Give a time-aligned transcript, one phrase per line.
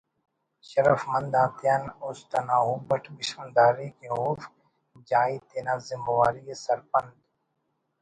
[0.69, 4.51] شرف مند آتیان است انا ہُب اٹ بشخنداری کہ اوفک
[5.09, 7.13] جائی تینا زمواری ءِ سرپند